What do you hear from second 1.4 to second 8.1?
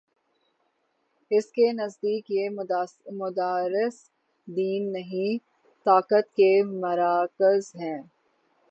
کے نزدیک یہ مدارس دین نہیں، طاقت کے مراکز ہیں۔